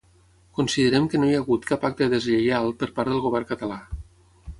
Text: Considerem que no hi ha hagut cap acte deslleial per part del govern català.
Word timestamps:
Considerem 0.59 1.03
que 1.13 1.19
no 1.19 1.27
hi 1.31 1.35
ha 1.35 1.41
hagut 1.43 1.67
cap 1.71 1.85
acte 1.89 2.07
deslleial 2.13 2.73
per 2.81 2.89
part 2.97 3.13
del 3.13 3.21
govern 3.27 3.47
català. 3.53 3.79